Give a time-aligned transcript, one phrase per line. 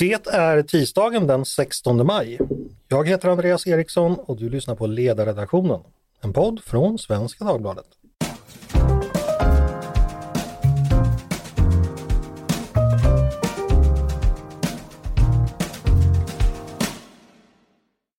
[0.00, 2.38] Det är tisdagen den 16 maj.
[2.88, 5.80] Jag heter Andreas Eriksson och du lyssnar på Ledarredaktionen,
[6.20, 7.84] en podd från Svenska Dagbladet.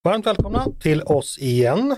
[0.04, 1.96] Varmt välkomna till oss igen.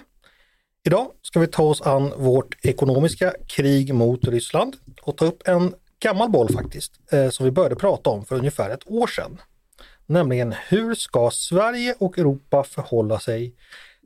[0.86, 5.73] Idag ska vi ta oss an vårt ekonomiska krig mot Ryssland och ta upp en
[6.00, 9.38] gammal boll faktiskt, eh, som vi började prata om för ungefär ett år sedan.
[10.05, 13.55] Nämligen hur ska Sverige och Europa förhålla sig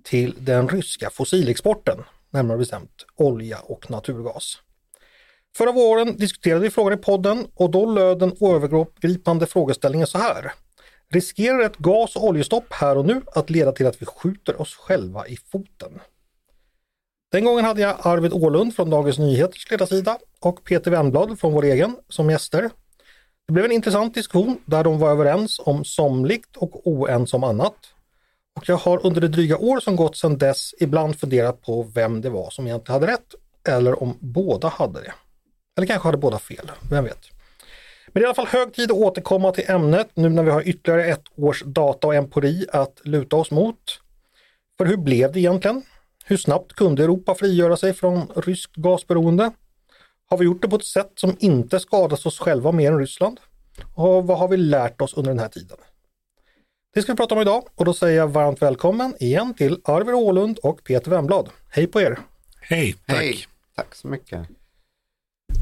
[0.04, 4.58] till den ryska fossilexporten, närmare bestämt olja och naturgas.
[5.58, 10.52] Förra våren diskuterade vi frågan i podden och då löd den övergripande frågeställningen så här.
[11.10, 14.76] Riskerar ett gas och oljestopp här och nu att leda till att vi skjuter oss
[14.76, 16.00] själva i foten?
[17.32, 21.64] Den gången hade jag Arvid Ålund från Dagens Nyheters ledarsida och Peter Wennblad från vår
[21.64, 22.70] egen som gäster.
[23.48, 27.76] Det blev en intressant diskussion där de var överens om somligt och oense om annat.
[28.56, 32.22] Och jag har under det dryga år som gått sedan dess ibland funderat på vem
[32.22, 33.36] det var som egentligen hade rätt
[33.68, 35.14] eller om båda hade det.
[35.78, 37.20] Eller kanske hade båda fel, vem vet.
[38.08, 40.52] Men det är i alla fall hög tid att återkomma till ämnet nu när vi
[40.52, 44.00] har ytterligare ett års data och empiri att luta oss mot.
[44.78, 45.84] För hur blev det egentligen?
[46.26, 49.52] Hur snabbt kunde Europa frigöra sig från ryskt gasberoende?
[50.30, 53.40] Har vi gjort det på ett sätt som inte skadat oss själva mer än Ryssland?
[53.94, 55.78] Och vad har vi lärt oss under den här tiden?
[56.94, 60.16] Det ska vi prata om idag och då säger jag varmt välkommen igen till Arvid
[60.16, 61.50] Ålund och Peter Wemblad.
[61.70, 62.20] Hej på er!
[62.62, 62.96] Hej!
[63.06, 63.18] Tack!
[63.18, 63.38] Hej!
[63.76, 64.40] Tack så mycket.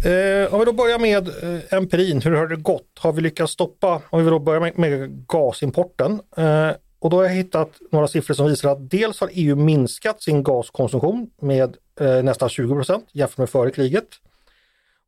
[0.05, 2.99] Eh, om vi då börjar med eh, empirin, hur har det gått?
[2.99, 7.23] Har vi lyckats stoppa, om vi då börjar med, med gasimporten, eh, och då har
[7.23, 12.23] jag hittat några siffror som visar att dels har EU minskat sin gaskonsumtion med eh,
[12.23, 14.07] nästan 20 jämfört med före kriget.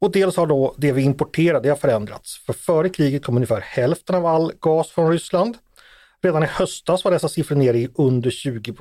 [0.01, 2.37] Och dels har då det vi importerar, det har förändrats.
[2.45, 5.57] För före kriget kom ungefär hälften av all gas från Ryssland.
[6.21, 8.73] Redan i höstas var dessa siffror nere i under 20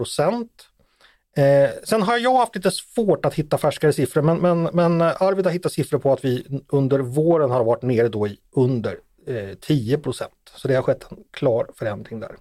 [1.36, 5.22] Eh, sen har jag haft lite svårt att hitta färskare siffror men, men, men eh,
[5.22, 8.98] Arvid har hittat siffror på att vi under våren har varit nere då i under
[9.26, 10.32] eh, 10 procent.
[10.54, 12.36] Så det har skett en klar förändring där.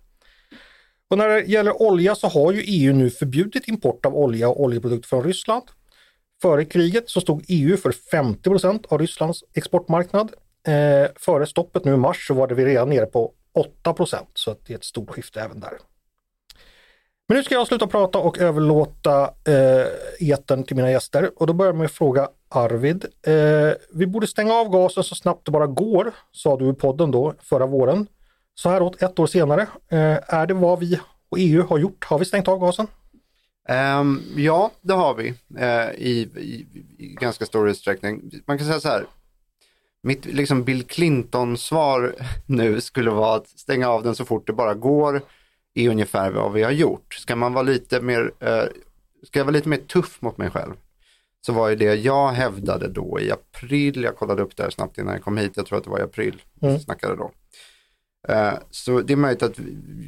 [1.09, 4.64] Och när det gäller olja så har ju EU nu förbjudit import av olja och
[4.64, 5.64] oljeprodukter från Ryssland.
[6.46, 10.32] Före kriget så stod EU för 50 procent av Rysslands exportmarknad.
[10.68, 14.30] Eh, före stoppet nu i mars så var det vi redan nere på 8 procent
[14.34, 15.72] så att det är ett stort skifte även där.
[17.28, 19.88] Men nu ska jag sluta prata och överlåta eh,
[20.20, 23.06] eten till mina gäster och då börjar jag med att fråga Arvid.
[23.28, 27.12] Eh, vi borde stänga av gasen så snabbt det bara går, sa du i podden
[27.12, 28.08] då förra våren.
[28.56, 32.06] Så här åt ett år senare, eh, är det vad vi och EU har gjort?
[32.06, 32.88] Har vi stängt av gasen?
[33.70, 36.68] Um, ja, det har vi uh, i, i,
[36.98, 38.31] i, ganska stor utsträckning.
[38.46, 39.06] Man kan säga så här,
[40.03, 42.16] mitt liksom Bill Clinton-svar
[42.46, 45.22] nu skulle vara att stänga av den så fort det bara går
[45.74, 47.14] är ungefär vad vi har gjort.
[47.14, 48.64] Ska man vara lite mer, uh,
[49.24, 50.74] ska jag vara lite mer tuff mot mig själv
[51.46, 54.97] så var ju det jag hävdade då i april, jag kollade upp det här snabbt
[54.97, 56.80] innan jag kom hit, jag tror att det var i april, mm.
[56.80, 57.32] snackade då.
[58.28, 59.59] Eh, så det är möjligt att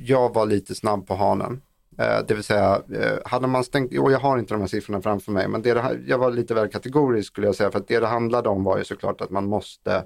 [0.06, 1.62] jag var lite snabb på hanen.
[1.98, 5.02] Eh, det vill säga, eh, hade man stängt, och jag har inte de här siffrorna
[5.02, 7.88] framför mig, men det, det jag var lite väl kategorisk skulle jag säga, för att
[7.88, 10.04] det det handlade om var ju såklart att man måste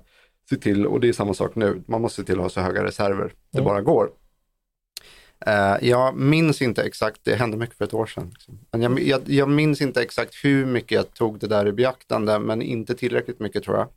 [0.50, 2.62] se till, och det är samma sak nu, man måste se till att ha så
[2.62, 3.70] höga reserver det mm.
[3.70, 4.10] bara går.
[5.82, 8.30] Jag minns inte exakt, det hände mycket för ett år sedan.
[8.30, 8.60] Liksom.
[8.72, 12.40] Men jag, jag, jag, minns inte exakt hur mycket jag tog det där i beaktande,
[12.40, 13.88] men inte tillräckligt mycket tror jag.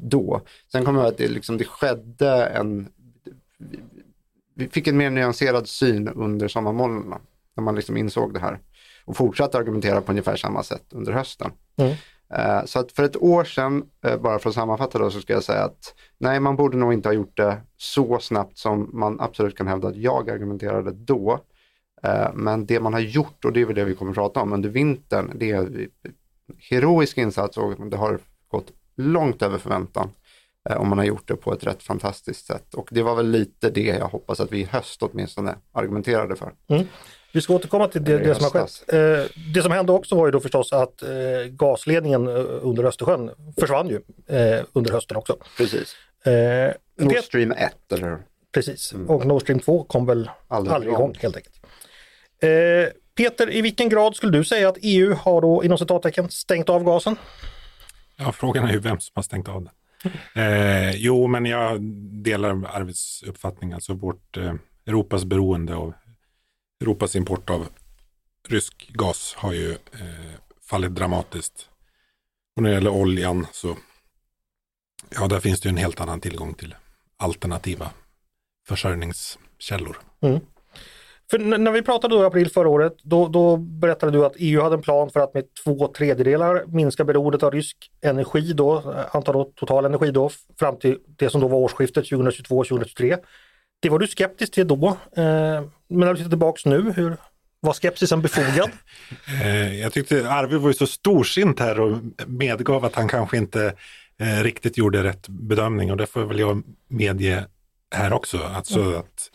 [0.00, 0.40] Då.
[0.72, 2.88] Sen kommer jag ihåg att det, liksom, det skedde en
[4.58, 7.20] vi fick en mer nyanserad syn under sommarmånaderna.
[7.58, 8.58] När man liksom insåg det här.
[9.04, 11.50] Och fortsatte argumentera på ungefär samma sätt under hösten.
[11.76, 11.90] Mm.
[12.38, 15.32] Uh, så att för ett år sedan, uh, bara för att sammanfatta då, så ska
[15.32, 19.20] jag säga att nej, man borde nog inte ha gjort det så snabbt som man
[19.20, 21.40] absolut kan hävda att jag argumenterade då.
[22.06, 24.40] Uh, men det man har gjort, och det är väl det vi kommer att prata
[24.40, 25.88] om under vintern, det är
[26.70, 28.18] heroisk insats och det har
[28.48, 30.10] gått långt över förväntan.
[30.70, 32.74] Eh, om man har gjort det på ett rätt fantastiskt sätt.
[32.74, 36.52] Och det var väl lite det jag hoppas att vi i höst åtminstone argumenterade för.
[36.68, 36.86] Mm.
[37.32, 38.84] Vi ska återkomma till det, det som har skett.
[38.88, 41.08] Eh, det som hände också var ju då förstås att eh,
[41.50, 43.30] gasledningen under Östersjön
[43.60, 44.00] försvann ju
[44.72, 45.36] under hösten också.
[45.56, 45.96] Precis.
[46.98, 48.18] Nord Stream 1 eller hur?
[48.54, 49.10] Precis, mm.
[49.10, 51.54] och Nord Stream 2 kom väl aldrig, aldrig igång helt enkelt.
[53.16, 56.84] Peter, i vilken grad skulle du säga att EU har då inom citattecken stängt av
[56.84, 57.16] gasen?
[58.16, 59.72] Ja, frågan är ju vem som har stängt av den.
[60.34, 61.82] Eh, jo, men jag
[62.22, 63.72] delar Arvids uppfattning.
[63.72, 64.54] Alltså vårt eh,
[64.86, 65.92] Europas beroende av
[66.80, 67.68] Europas import av
[68.48, 70.34] rysk gas har ju eh,
[70.70, 71.68] fallit dramatiskt.
[72.56, 73.76] Och när det gäller oljan så
[75.10, 76.74] ja, där finns det ju en helt annan tillgång till
[77.16, 77.90] alternativa
[78.68, 79.98] försörjningskällor.
[80.20, 80.40] Mm.
[81.30, 84.62] För när vi pratade då i april förra året, då, då berättade du att EU
[84.62, 89.16] hade en plan för att med två tredjedelar minska beroendet av rysk energi då, eh,
[89.16, 93.18] antal då total energi då, fram till det som då var årsskiftet 2022-2023.
[93.80, 97.16] Det var du skeptisk till då, eh, men när du tittar tillbaks nu, hur
[97.60, 98.70] var skepsisen befogad?
[99.42, 103.74] Eh, jag tyckte Arvid var ju så storsint här och medgav att han kanske inte
[104.18, 107.46] eh, riktigt gjorde rätt bedömning och det får väl jag medge
[107.94, 108.38] här också.
[108.38, 109.30] Alltså att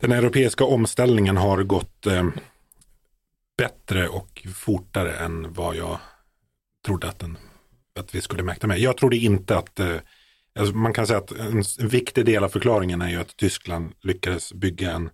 [0.00, 2.06] den europeiska omställningen har gått
[3.58, 5.98] bättre och fortare än vad jag
[6.86, 7.38] trodde att, den,
[7.98, 8.78] att vi skulle mäkta med.
[8.78, 9.80] Jag trodde inte att
[10.58, 13.92] alltså man kan säga att en, en viktig del av förklaringen är ju att Tyskland
[14.02, 15.10] lyckades bygga en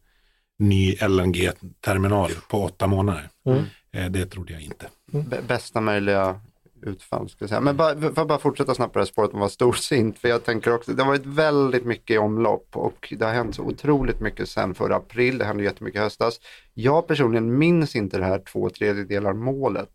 [0.59, 3.29] ny LNG-terminal på åtta månader.
[3.47, 3.65] Mm.
[3.93, 4.87] Eh, Det trodde jag inte.
[5.13, 6.41] B- bästa möjliga
[6.83, 7.29] utfall.
[7.29, 7.61] Ska jag säga.
[7.61, 10.19] Men bara, får jag bara fortsätta snabbt på det här spåret om att vara storsint.
[10.19, 13.55] För jag tänker också, det har varit väldigt mycket i omlopp och det har hänt
[13.55, 15.39] så otroligt mycket sedan förra april.
[15.39, 16.41] Det hände jättemycket i höstas.
[16.75, 19.91] Jag personligen minns inte det här två tredjedelar målet.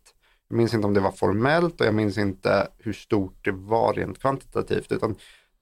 [0.48, 3.94] Jag minns inte om det var formellt och jag minns inte hur stort det var
[3.94, 4.92] rent kvantitativt.
[4.92, 5.14] Utan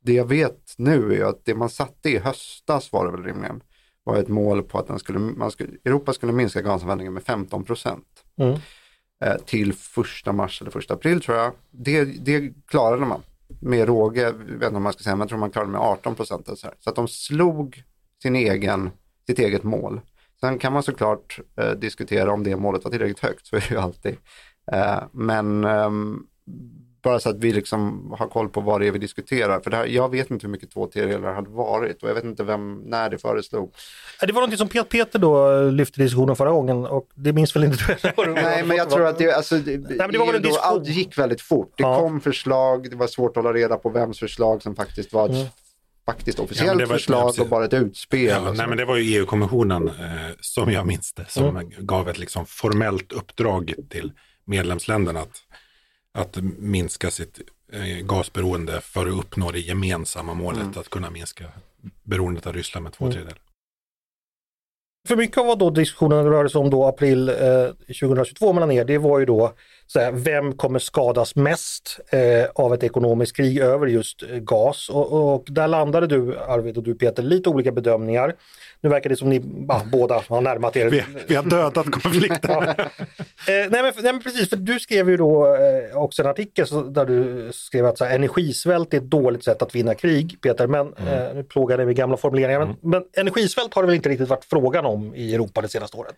[0.07, 3.63] det jag vet nu är att det man satte i höstas var det väl rimligen
[4.05, 7.65] var ett mål på att den skulle, man skulle, Europa skulle minska gasanvändningen med 15
[7.65, 8.05] procent
[8.39, 8.59] Mm.
[9.25, 11.53] eh, till första mars eller första april tror jag.
[11.71, 13.21] Det, det klarade man
[13.61, 15.81] med råge, jag vet inte om man ska säga, men jag tror man klarade med
[15.81, 16.47] 18 procent.
[16.47, 17.83] Så, så att de slog
[18.23, 18.91] sin egen,
[19.27, 20.01] sitt eget mål.
[20.41, 23.71] Sen kan man såklart eh, diskutera om det målet var tillräckligt högt, så är det
[23.71, 24.17] ju alltid.
[24.73, 26.27] Eh, men ehm,
[27.07, 29.61] bara så att vi liksom har koll på vad det är vi diskuterar.
[29.61, 32.25] För det här, jag vet inte hur mycket två tredjedelar hade varit och jag vet
[32.25, 33.73] inte vem, när det föreslog.
[34.21, 37.57] Det var någonting som Pet- Peter då lyfte i diskussionen förra gången och det minns
[37.57, 38.27] väl inte du?
[38.33, 40.87] Nej, men jag tror att det, alltså, det, men det var väl en då, allt
[40.87, 41.73] gick väldigt fort.
[41.77, 41.99] Det Ja.
[42.01, 45.47] kom förslag, det var svårt att hålla reda på vems förslag som faktiskt var Mm.
[46.07, 48.25] faktiskt Ja, officiellt var- förslag och bara ett utspel.
[48.45, 49.95] Ja, nej, men det var ju EU-kommissionen eh,
[50.41, 54.13] som jag minns det, som gav ett liksom formellt uppdrag till
[54.45, 55.43] medlemsländerna att,
[56.17, 57.41] att minska sitt
[57.73, 60.73] eh, gasberoende för att uppnå det gemensamma målet Mm.
[60.79, 61.45] att kunna minska
[62.03, 63.13] beroendet av Ryssland med två Mm.
[63.13, 63.41] tredjedelar.
[65.09, 67.35] För mycket av vad då diskussionen rörde sig om då april eh,
[67.87, 69.55] 2022 mellan er, det var ju då
[69.87, 74.89] så här, vem kommer skadas mest eh, av ett ekonomiskt krig över just eh, gas?
[74.89, 78.35] Och, och där landade du Arvid och du Peter lite olika bedömningar.
[78.81, 80.91] Nu verkar det som ni ah, båda har närmat er.
[80.91, 82.37] Vi, vi har dödat konflikten.
[83.47, 83.53] Ja.
[83.53, 86.67] Eh, nej, men, nej men precis, för du skrev ju då eh, också en artikel
[86.67, 90.39] så, där du skrev att så här, energisvält är ett dåligt sätt att vinna krig,
[90.41, 90.67] Peter.
[90.67, 92.59] Men eh, nu plågar det med gamla formuleringar.
[92.59, 95.97] Men, men energisvält har det väl inte riktigt varit frågan om i Europa det senaste
[95.97, 96.17] året?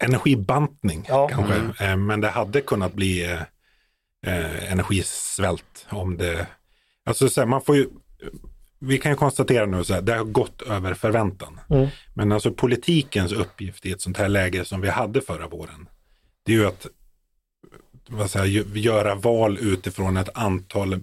[0.00, 1.28] Energibantning Ja.
[1.28, 3.40] kanske, eh, men det hade kunnat bli eh,
[4.26, 6.46] eh, energisvält om det...
[7.04, 7.88] Alltså så här, man får ju...
[8.78, 11.60] Vi kan ju konstatera nu så här, det har gått över förväntan.
[11.70, 11.88] Mm.
[12.14, 15.88] Men alltså politikens uppgift i ett sånt här läge som vi hade förra våren,
[16.42, 16.86] det är ju att
[18.08, 21.00] vad säger, göra val utifrån ett antal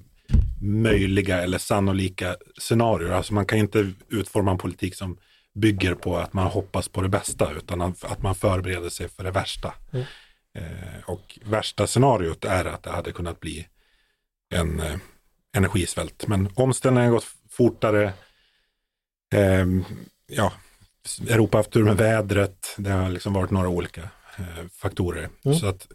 [0.62, 3.12] möjliga eller sannolika scenarier.
[3.12, 5.18] Alltså man kan inte utforma en politik som
[5.58, 9.32] bygger på att man hoppas på det bästa utan att man förbereder sig för det
[9.32, 9.74] värsta.
[9.94, 10.06] Mm.
[10.58, 13.68] Eh, och värsta scenariot är att det hade kunnat bli
[14.56, 14.98] en eh,
[15.58, 16.28] energisvält.
[16.28, 18.14] Men omställningen har gått fortare.
[19.34, 19.86] Ehm,
[20.28, 20.52] ja,
[21.30, 22.76] Europa har haft tur med vädret.
[22.78, 24.02] Det har liksom varit några olika
[24.38, 25.30] eh, faktorer.
[25.46, 25.58] Mm.
[25.58, 25.88] Så att,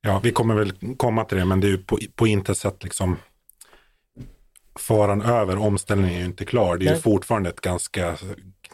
[0.00, 2.84] ja, vi kommer väl komma till det, men det är ju på, på intet sätt
[2.84, 3.16] liksom
[4.78, 5.56] faran över.
[5.56, 6.76] Omställningen är ju inte klar.
[6.76, 7.02] Det är ju Nej.
[7.02, 8.16] fortfarande ett ganska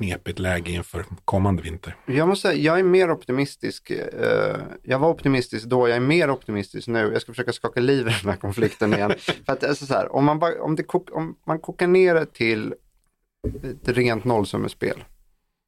[0.02, 1.96] knepigt läge inför kommande vinter.
[2.06, 3.90] Jag måste säga, jag är mer optimistisk.
[3.90, 7.10] eh, jag var optimistisk då, jag är mer optimistisk nu.
[7.12, 9.14] Jag ska försöka skaka liv i den här konflikten igen.
[9.46, 12.14] För att, alltså, så här, om, man bara, om, det kok, om man kokar ner
[12.14, 12.74] det till
[13.62, 15.04] ett rent nollsummespel.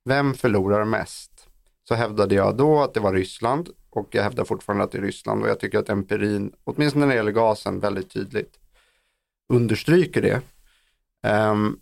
[0.04, 1.48] Vem förlorar mest?
[1.88, 5.02] Så hävdade jag då att det var Ryssland och jag hävdar fortfarande att det är
[5.02, 8.58] Ryssland och jag tycker att empirin, åtminstone när det gäller gasen, väldigt tydligt
[9.52, 10.40] understryker det.
[11.26, 11.78] Ehm,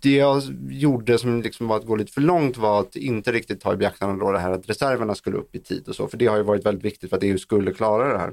[0.00, 3.60] det jag gjorde som liksom var att gå lite för långt var att inte riktigt
[3.60, 6.16] ta i beaktande då det här att reserverna skulle upp i tid och så, för
[6.16, 8.32] det har ju varit väldigt viktigt för att EU skulle klara det här.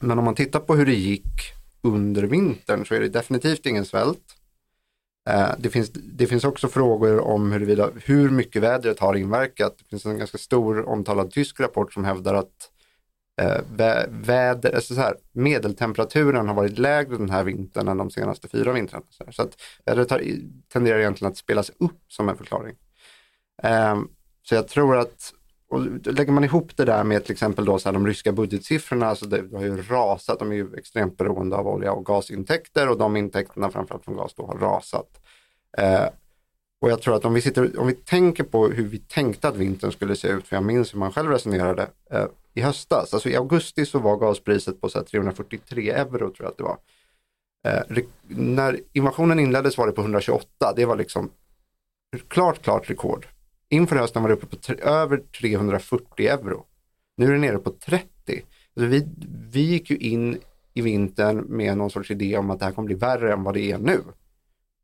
[0.00, 3.84] Men om man tittar på hur det gick under vintern så är det definitivt ingen
[3.84, 4.36] svält.
[5.30, 9.78] Eh, Det finns, det finns också frågor om huruvida, hur mycket vädret har inverkat.
[9.78, 12.69] Det finns en ganska stor omtalad tysk rapport som hävdar att
[13.40, 18.10] eh, vä- väder, alltså så här, medeltemperaturen har varit lägre den här vintern än de
[18.10, 19.04] senaste fyra vintrarna.
[19.10, 19.32] Så, här.
[19.32, 19.56] så att
[19.86, 20.22] vädret har,
[20.72, 22.76] tenderar egentligen att spelas upp som en förklaring.
[23.62, 23.96] Eh,
[24.42, 25.32] så jag tror att,
[25.70, 29.06] och lägger man ihop det där med till exempel då så här, de ryska budgetsiffrorna,
[29.06, 32.88] alltså det, det har ju rasat, de är ju extremt beroende av olja och gasintäkter
[32.88, 35.08] och de intäkterna framförallt från gas då har rasat.
[35.78, 36.06] Eh,
[36.82, 39.56] Och jag tror att om vi, sitter, om vi tänker på hur vi tänkte att
[39.56, 43.14] vintern skulle se ut, för jag minns hur man själv resonerade eh, i höstas.
[43.14, 46.64] Alltså i augusti så var gaspriset på så här, 343 euro tror jag att det
[46.64, 46.78] var.
[47.66, 51.30] Eh, när invasionen inleddes var det på 128, det var liksom
[52.28, 53.26] klart, klart rekord.
[53.68, 56.66] Inför hösten var det uppe på över 340 euro.
[57.16, 58.06] Nu är det nere på 30.
[58.76, 59.08] Alltså vi,
[59.52, 60.38] vi gick ju in
[60.74, 63.54] i vintern med någon sorts idé om att det här kommer bli värre än vad
[63.54, 64.00] det är nu.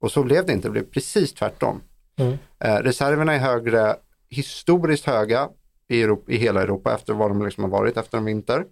[0.01, 1.81] Och så blev det inte, det blev precis tvärtom.
[2.17, 2.39] Mm.
[2.59, 3.97] Eh, reserverna är högre,
[4.29, 5.49] historiskt höga
[5.89, 8.65] i, Europa, i hela Europa efter vad de liksom har varit efter en vinter.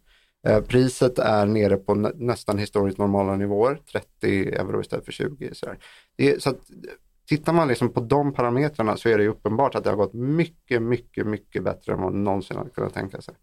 [0.46, 5.54] Eh, priset är nere på nä nästan historiskt normala nivåer, 30 euro istället för 20.
[5.54, 5.66] Så,
[6.16, 6.58] det, så att,
[7.28, 10.82] tittar man liksom på de parametrarna så är det uppenbart att det har gått mycket,
[10.82, 13.34] mycket, mycket bättre än vad man någonsin hade kunnat tänka sig.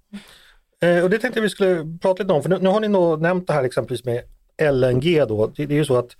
[0.81, 2.87] Eh, och det tänkte jag vi skulle prata lite om, för nu, nu har ni
[2.87, 4.23] nog nämnt det här liksom, exempelvis med
[4.73, 5.47] LNG då.
[5.47, 6.15] Det, det är ju så att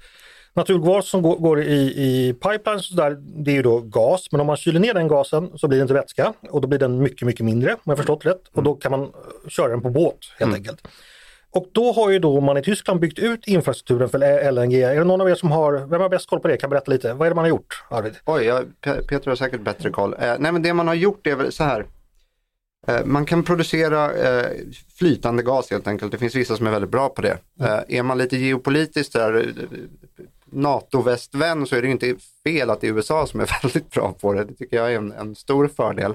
[0.54, 4.42] naturgas som går, går i, i pipelines så där, det är ju då gas, men
[4.42, 7.00] om man kyler ner den gasen så blir det inte vätska och då blir den
[7.00, 8.42] mycket, mycket mindre om jag förstått rätt.
[8.54, 9.12] Och då kan man
[9.48, 10.56] köra den på båt helt mm.
[10.56, 10.88] enkelt.
[11.54, 14.82] Och då har ju då man i Tyskland byggt ut infrastrukturen för LNG.
[14.82, 16.58] Är det någon av er som har, vem har bäst koll på det?
[16.58, 17.14] Kan berätta lite.
[17.14, 18.14] Vad är det man har gjort, Arvid?
[18.26, 20.16] Oj, ja, Peter har säkert bättre koll.
[20.20, 21.86] Eh, nej men det man har gjort är väl så här.
[22.88, 24.52] Eh, man kan producera eh,
[24.98, 26.12] flytande gas helt enkelt.
[26.12, 27.38] Det finns vissa som är väldigt bra på det.
[27.60, 27.72] Mm.
[27.72, 29.54] Eh, är man lite geopolitiskt där,
[30.52, 34.34] NATO-västvän så är det inte fel att det är USA som är väldigt bra på
[34.34, 34.44] det.
[34.44, 36.14] Det tycker jag är en, en stor fördel.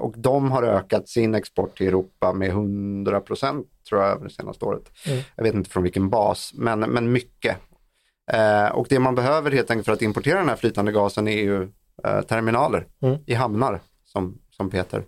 [0.00, 4.34] och de har ökat sin export till Europa med 100 procent tror jag över det
[4.34, 4.90] senaste året.
[5.06, 5.20] Mm.
[5.36, 7.56] Jag vet inte från vilken bas, men, men mycket.
[8.72, 11.68] och det man behöver helt enkelt för att importera den här flytande gasen är ju
[12.28, 13.18] terminaler mm.
[13.26, 15.04] i hamnar, som, som Peter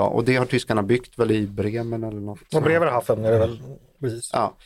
[0.00, 2.54] Ja, och det har tyskarna byggt väl i Bremen eller något.
[2.54, 3.62] Och Bremerhaven är det väl?
[4.00, 4.30] Precis.
[4.32, 4.56] Ja.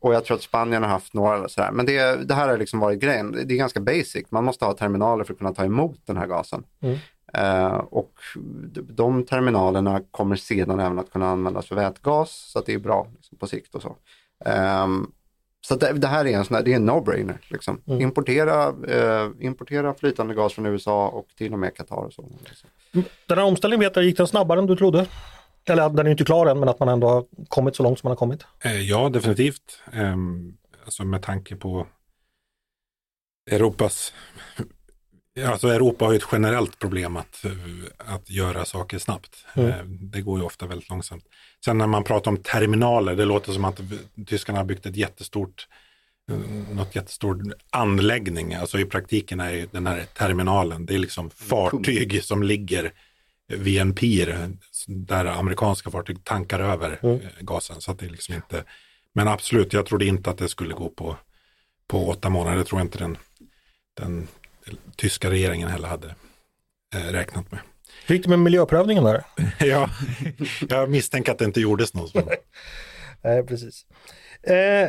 [0.00, 1.70] Och jag tror att Spanien har haft några sådär.
[1.72, 3.32] Men det, det här har liksom varit grejen.
[3.32, 4.24] Det är ganska basic.
[4.30, 6.64] Man måste ha terminaler för att kunna ta emot den här gasen.
[6.80, 6.98] Mm.
[7.34, 8.12] Eh, och
[8.74, 12.30] de terminalerna kommer sedan även att kunna användas för vätgas.
[12.52, 13.96] Så att det är bra liksom, på sikt och så.
[14.44, 14.86] Eh,
[15.60, 17.38] så det, det, här är en, sån här, det är en no-brainer.
[17.48, 17.80] Liksom.
[17.86, 18.00] Mm.
[18.00, 21.96] Importera, eh, importera flytande gas från USA och till och med Qatar.
[21.96, 22.24] Och så.
[23.26, 25.06] Den här omställningen, vet jag, gick den snabbare än du trodde?
[25.64, 28.08] Eller den är inte klar än, men att man ändå har kommit så långt som
[28.08, 28.46] man har kommit?
[28.64, 29.82] Eh, ja, definitivt.
[29.92, 31.86] Um, alltså med tanke på
[33.50, 34.12] Europas
[35.46, 37.44] Alltså Europa har ju ett generellt problem att,
[37.96, 39.46] att göra saker snabbt.
[39.54, 39.70] Mm.
[39.70, 41.24] Eh, det går ju ofta väldigt långsamt.
[41.64, 43.80] Sen när man pratar om terminaler, det låter som att
[44.26, 45.68] tyskarna har byggt ett jättestort
[46.30, 46.36] eh,
[46.74, 47.38] något jättestort
[47.70, 48.54] anläggning.
[48.54, 52.92] Alltså i praktiken är den här terminalen, det är liksom fartyg som ligger
[53.94, 54.48] pir
[54.86, 57.20] där amerikanska fartyg tankar över mm.
[57.20, 57.80] Eh, gasen.
[57.80, 58.64] Så att det liksom inte,
[59.12, 61.16] men absolut, jag trodde inte att det skulle gå på,
[61.86, 62.58] på åtta månader.
[62.58, 63.18] Det tror jag inte den,
[63.94, 64.28] den
[64.96, 66.14] tyska regeringen heller hade
[66.94, 67.60] eh, räknat med.
[68.06, 69.24] Hur gick det med miljöprövningen där?
[69.60, 69.90] ja,
[70.68, 72.14] jag misstänker att det inte gjordes något.
[73.24, 73.86] Nej, precis.
[74.42, 74.88] Eh,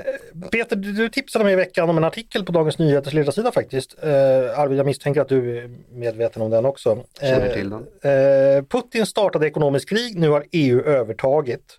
[0.52, 3.96] Peter, du tipsade mig i veckan om en artikel på Dagens Nyheters ledarsida faktiskt.
[4.04, 7.04] Eh, Arvid, jag misstänker att du är medveten om den också.
[7.22, 7.88] Eh, till den.
[8.02, 11.78] Eh, Putin startade ekonomiskt krig, nu har EU övertagit.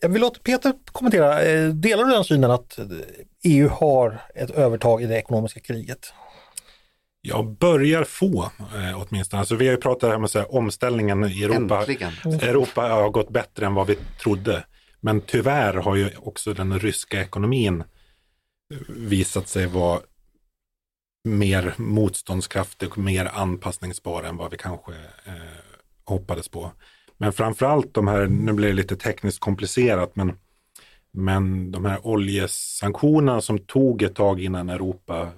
[0.00, 1.42] Jag vill låta Peter kommentera.
[1.72, 2.78] Delar du den synen att
[3.44, 6.12] EU har ett övertag i det ekonomiska kriget?
[7.24, 9.40] Jag börjar få eh, åtminstone.
[9.40, 11.78] Alltså, vi har ju pratat om att omställningen i Europa.
[11.78, 12.12] Äntligen.
[12.24, 14.64] Europa har gått bättre än vad vi trodde.
[15.02, 17.84] Men tyvärr har ju också den ryska ekonomin
[18.88, 20.00] visat sig vara
[21.24, 24.92] mer motståndskraftig och mer anpassningsbar än vad vi kanske
[25.24, 25.32] eh,
[26.04, 26.72] hoppades på.
[27.18, 30.32] Men framförallt de här, nu blir det lite tekniskt komplicerat, men,
[31.12, 35.32] men de här oljesanktionerna som tog ett tag innan Europa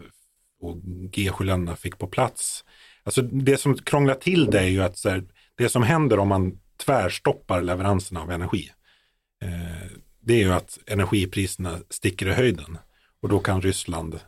[0.61, 0.77] och
[1.13, 2.65] G7-länderna fick på plats.
[3.03, 6.59] Alltså det som krånglar till det är ju att här, det som händer om man
[6.85, 8.71] tvärstoppar leveranserna av energi.
[9.45, 12.79] Eh, det är ju att energipriserna sticker i höjden
[13.23, 14.21] och då kan Ryssland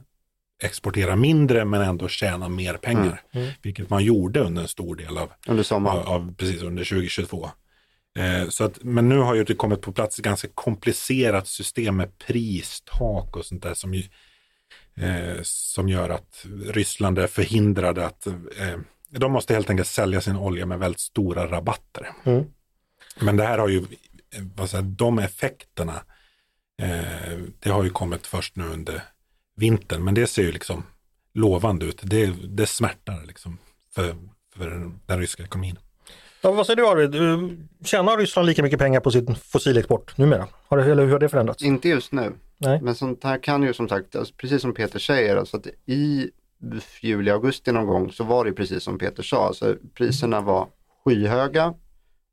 [0.62, 3.22] exportera mindre men ändå tjäna mer pengar.
[3.32, 3.44] Mm.
[3.44, 3.50] Mm.
[3.62, 7.50] Vilket man gjorde under en stor del av, under av, av precis under 2022.
[8.18, 11.96] Eh, så att, men nu har ju det kommit på plats ett ganska komplicerat system
[11.96, 14.02] med pristak och sånt där som, ju,
[14.96, 18.78] eh, som gör att Ryssland är förhindrade att eh,
[19.10, 22.12] de måste helt enkelt sälja sin olja med väldigt stora rabatter.
[22.24, 22.44] Mm.
[23.20, 23.84] Men det här har ju,
[24.54, 26.02] vad säger, de effekterna,
[26.82, 29.02] eh, det har ju kommit först nu under
[29.56, 30.82] vintern, men det ser ju liksom
[31.34, 32.00] lovande ut.
[32.02, 33.58] Det, det smärtar liksom
[33.94, 34.14] för,
[34.56, 35.78] för den ryska ekonomin.
[36.40, 37.14] Ja, vad säger du Arvid?
[37.84, 40.48] Tjänar Ryssland lika mycket pengar på sin fossilexport numera?
[40.68, 41.62] Har det, eller hur har det förändrats?
[41.62, 42.32] Inte just nu.
[42.58, 42.80] Nej.
[42.82, 46.30] Men sånt här kan ju som sagt, alltså, precis som Peter säger, alltså att i
[47.00, 50.68] juli, augusti någon gång så var det precis som Peter sa, alltså, priserna var
[51.04, 51.74] skyhöga,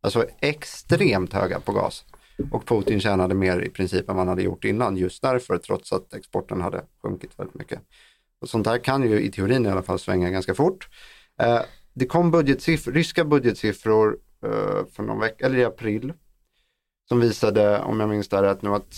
[0.04, 2.06] alltså extremt höga på gas.
[2.52, 6.14] Och Putin tjänade mer i princip än man hade gjort innan just därför, trots att
[6.14, 7.80] exporten hade sjunkit väldigt mycket.
[8.42, 10.90] Och sånt här kan ju i teorin i alla fall svänga ganska fort.
[11.42, 11.62] Eh,
[11.94, 16.14] det kom budgetsiffror, ryska budgetsiffror eh, för någon vecka, eller i april,
[17.10, 18.94] som visade, om jag minns det rätt nu, att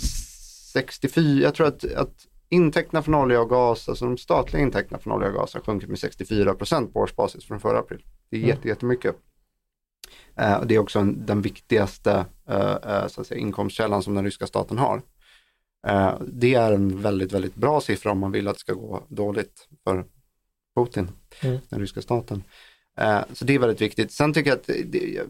[0.74, 5.14] 64, jag tror att, att intäkterna från olja och gas, alltså de statliga intäkterna från
[5.14, 8.04] olja och gas har sjunkit med 64 procent på årsbasis från förra april.
[8.30, 8.58] Det är mm.
[8.64, 9.16] jättemycket.
[10.36, 14.26] Eh, det är också en, den viktigaste eh, eh, så att säga, inkomstkällan som den
[14.26, 15.02] ryska staten har.
[15.88, 19.04] Eh, det är en väldigt, väldigt bra siffra om man vill att det ska gå
[19.08, 20.06] dåligt för
[20.76, 21.10] Putin,
[21.42, 21.58] mm.
[21.70, 22.44] den ryska staten.
[22.98, 24.12] Eh, så det är väldigt viktigt.
[24.12, 24.70] Sen tycker jag att,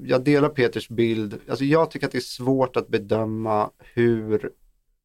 [0.04, 4.51] jag delar Peters bild, alltså jag tycker att det är svårt att bedöma hur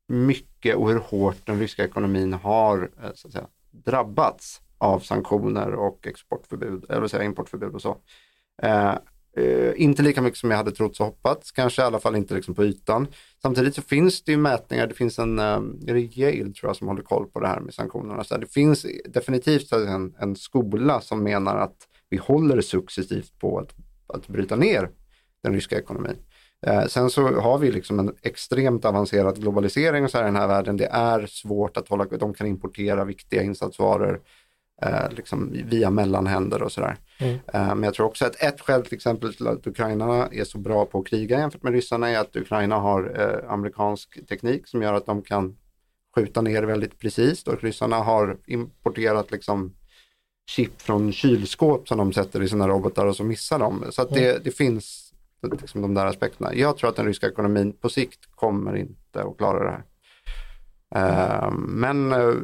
[0.08, 5.74] mycket och hur hårt den ryska ekonomin har eh, så att säga, drabbats av sanktioner
[5.74, 7.96] och exportförbud, eller säga importförbud och så.
[9.36, 12.34] Eh, inte lika mycket som jag hade trott och hoppats, kanske i alla fall inte
[12.34, 13.06] liksom på ytan.
[13.42, 15.44] Samtidigt så finns det ju mätningar, det finns en, eh,
[15.86, 18.24] är det Yale tror jag som håller koll på det här med sanktionerna.
[18.24, 21.76] Så det finns definitivt en, en skola som menar att
[22.08, 23.74] vi håller successivt på att,
[24.06, 24.90] att bryta ner
[25.42, 26.16] den ryska ekonomin.
[26.66, 30.36] Eh, sen så har vi liksom en extremt avancerad globalisering och så här i den
[30.36, 30.76] här världen.
[30.76, 34.20] Det är svårt att hålla, de kan importera viktiga insatsvaror
[34.82, 36.96] eh, liksom via mellanhänder och sådär.
[37.18, 37.34] Mm.
[37.34, 40.58] Eh, men jag tror också att ett skäl till exempel till att Ukraina är så
[40.58, 44.82] bra på att kriga jämfört med ryssarna är att Ukraina har eh, amerikansk teknik som
[44.82, 45.56] gör att de kan
[46.14, 49.74] skjuta ner väldigt precis och ryssarna har importerat liksom
[50.50, 53.84] chip från kylskåp som de sätter i sina robotar och så missar de.
[53.90, 54.42] Så att det, mm.
[54.44, 55.12] det finns
[55.60, 56.54] liksom de där aspekterna.
[56.54, 59.84] Jag tror att den ryska ekonomin på sikt kommer inte att klara det här.
[60.94, 62.34] Eh, men eh,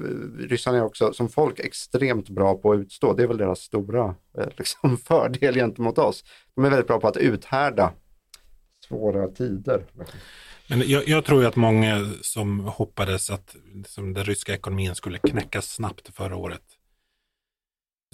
[0.49, 3.13] ryssarna är också som folk extremt bra på att utstå.
[3.13, 6.25] Det är väl deras stora eh, liksom fördel gentemot oss.
[6.55, 7.93] De är väldigt bra på att uthärda
[8.89, 9.85] svåra tider.
[10.69, 15.75] Men jag, jag tror att många som hoppades att liksom, den ryska ekonomin skulle knäckas
[15.75, 16.63] snabbt förra året.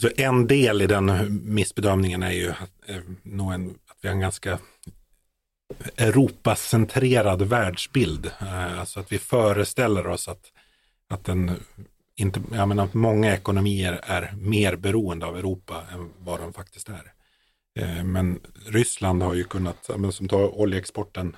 [0.01, 1.13] Så en del i den
[1.55, 4.59] missbedömningen är ju att, eh, nog en vi har en ganska
[5.97, 8.27] Europacentrerad världsbild.
[8.41, 10.53] Eh, alltså att vi föreställer oss att,
[11.09, 11.61] att den
[12.17, 17.13] inte, jag menar, många ekonomier är mer beroende av Europa än vad de faktiskt är.
[17.79, 21.37] Eh, men Ryssland har ju kunnat, som tar oljeexporten,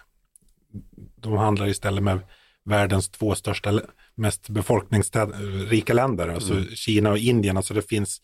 [1.17, 2.19] de handlar istället med
[2.65, 3.81] världens två största,
[4.15, 6.69] mest befolkningsrika länder, alltså mm.
[6.69, 7.57] Kina och Indien.
[7.57, 8.23] Alltså det finns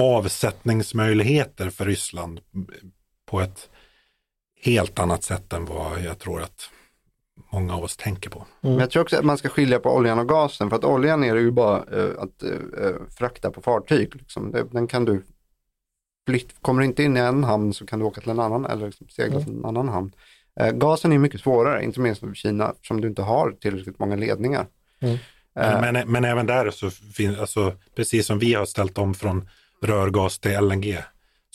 [0.00, 2.40] avsättningsmöjligheter för Ryssland
[3.26, 3.68] på ett
[4.60, 6.70] helt annat sätt än vad jag tror att
[7.52, 8.38] många av oss tänker på.
[8.38, 8.48] Mm.
[8.60, 11.24] Men jag tror också att man ska skilja på oljan och gasen för att oljan
[11.24, 14.16] är ju bara uh, att uh, frakta på fartyg.
[14.16, 14.50] Liksom.
[14.50, 15.22] Det, den kan du
[16.26, 18.64] flytt, kommer du inte in i en hamn så kan du åka till en annan
[18.66, 19.44] eller liksom segla mm.
[19.44, 20.12] till en annan hamn.
[20.60, 24.16] Uh, gasen är mycket svårare, inte minst för Kina, som du inte har tillräckligt många
[24.16, 24.66] ledningar.
[25.00, 25.18] Mm.
[25.54, 29.48] Men, men, men, även där så finns, alltså, precis som vi har ställt om från
[29.82, 30.98] rörgas till LNG,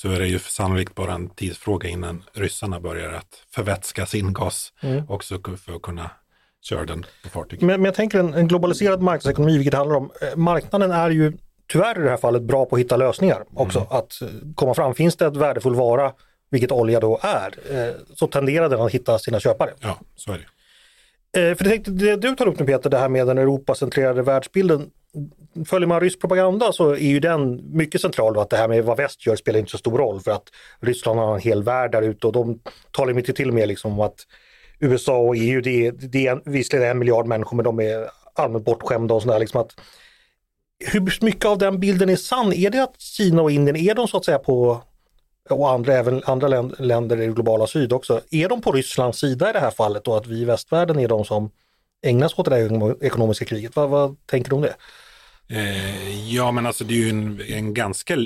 [0.03, 4.73] så är det ju sannolikt bara en tidsfråga innan ryssarna börjar att förvätska sin gas
[4.81, 5.03] mm.
[5.09, 6.09] också för att kunna
[6.61, 7.61] köra den på fartyg.
[7.61, 11.33] Men, men jag tänker en, en, globaliserad marknadsekonomi, vilket handlar om, eh, marknaden är ju
[11.71, 13.79] tyvärr i det här fallet bra på att hitta lösningar också.
[13.79, 13.91] Mm.
[13.91, 16.13] Att eh, komma fram, finns det ett värdefull vara,
[16.49, 19.71] vilket olja då är, eh, så tenderar den att hitta sina köpare.
[19.79, 21.55] Ja, så är det.
[21.55, 24.89] För det, det du tar upp nu Peter, det här med den Europacentrerade världsbilden,
[25.65, 28.39] följer man rysk propaganda så är ju den mycket central.
[28.39, 30.43] Att det här med vad väst gör spelar inte så stor roll för att
[30.79, 32.59] Ryssland har en hel värld där ute och de
[32.91, 34.15] talar mycket till och med liksom om att
[34.79, 38.65] USA och EU, det är, det är visserligen en miljard människor men de är allmänt
[38.65, 39.39] bortskämda och sådär.
[39.39, 39.67] Liksom
[40.85, 42.53] hur mycket av den bilden är sann?
[42.53, 44.81] Är det att Kina och Indien, är de så att säga på,
[45.49, 49.49] och andra, även andra länder i det globala syd också, är de på Rysslands sida
[49.49, 51.51] i det här fallet och att vi i västvärlden är de som
[52.05, 53.75] ägnar sig åt det här ekonomiska kriget?
[53.75, 54.75] Vad, vad tänker du om det?
[55.47, 58.17] Eh, ja, men alltså det är ju en, en ganska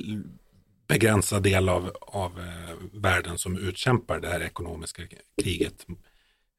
[0.88, 5.04] begränsad del av, av eh, världen som utkämpar det här ekonomiska
[5.42, 5.86] kriget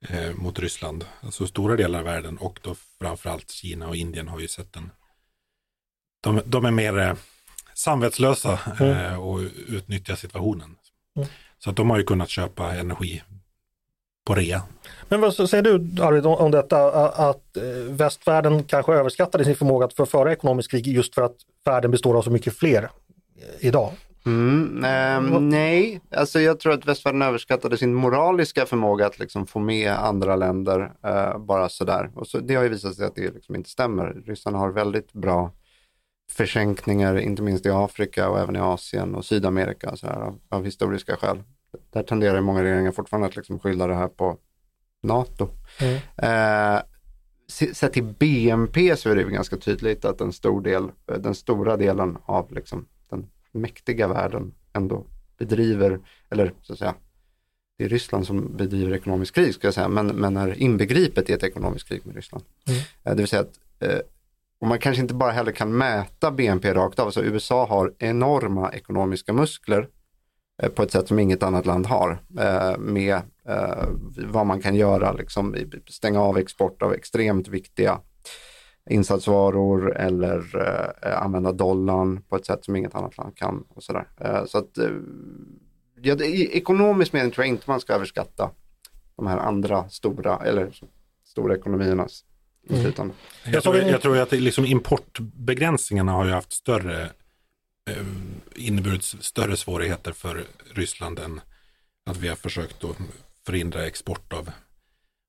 [0.09, 1.05] eh, mot Ryssland.
[1.21, 4.90] Alltså stora delar av världen och då framförallt Kina och Indien har ju sett en...
[6.21, 7.14] De, de är mer eh,
[7.75, 8.97] samvetslösa mm.
[8.97, 10.77] Eh, och utnyttjar situationen.
[11.16, 11.29] Mm.
[11.59, 13.23] Så att de har ju kunnat köpa energi
[14.28, 14.62] på rea.
[15.08, 20.08] Men vad säger du Arvid om detta att eh, västvärlden kanske överskattade sin förmåga att
[20.08, 23.92] föra ekonomiskt krig just för att världen består av så mycket fler eh, idag?
[24.26, 29.58] Mm, eh, nej, alltså jag tror att västvärlden överskattade sin moraliska förmåga att liksom få
[29.58, 32.10] med andra länder eh, bara sådär.
[32.14, 34.22] Och så, det har ju visat sig att det liksom inte stämmer.
[34.26, 35.52] Ryssarna har väldigt bra
[36.30, 40.64] försänkningar, inte minst i Afrika och även i Asien och Sydamerika så här, av, av
[40.64, 41.42] historiska skäl.
[41.90, 44.38] Där tenderar många regeringar fortfarande att liksom skylla det här på
[45.02, 45.48] NATO.
[45.81, 45.94] Mm.
[46.16, 46.83] Eh,
[47.48, 51.18] se- sett till BNP så är det ju ganska tydligt att en stor del, eh,
[51.18, 55.04] den stora delen av liksom, den mäktiga världen ändå
[55.38, 56.00] bedriver,
[56.31, 56.94] eller så att säga,
[57.78, 61.33] det är Ryssland som bedriver ekonomisk krig ska jag säga, men, men är inbegripet i
[61.33, 62.44] ett ekonomiskt krig med Ryssland.
[62.68, 62.81] Mm.
[62.81, 63.98] Eh, det vill säga att eh,
[64.61, 68.72] och man kanske inte bara heller kan mäta BNP rakt av, alltså USA har enorma
[68.72, 69.88] ekonomiska muskler
[70.75, 73.88] på ett sätt som inget annat land har eh, med eh,
[74.27, 75.57] vad man kan göra, liksom,
[75.90, 78.01] stänga av export av extremt viktiga
[78.90, 80.57] insatsvaror eller
[81.07, 83.64] eh, använda dollarn på ett sätt som inget annat land kan.
[83.68, 84.09] Och sådär.
[84.21, 84.90] Eh, så att, eh,
[86.03, 88.51] ja, det, i ekonomisk mening tror jag inte man ska överskatta
[89.16, 90.73] de här andra stora, eller
[91.25, 92.25] stora ekonomiernas
[92.68, 93.14] inflytande.
[93.44, 97.09] Jag, såg tror, jag tror att liksom importbegränsningarna har ju haft större, eh,
[98.57, 101.40] inneburit större svårigheter för Ryssland än
[102.11, 102.96] att vi har försökt att
[103.46, 104.51] förhindra export av